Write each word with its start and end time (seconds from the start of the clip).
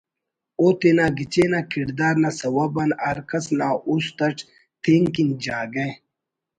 اوتینا 0.61 1.05
گچین 1.17 1.51
آ 1.57 1.61
کڑدار 1.71 2.15
نا 2.21 2.29
سوب 2.39 2.75
آن 2.81 2.91
ہر 3.05 3.17
کس 3.29 3.45
نا 3.57 3.67
اُست 3.87 4.17
اَٹ 4.25 4.37
تین 4.83 5.03
کن 5.13 5.29
جاگہ 5.43 5.87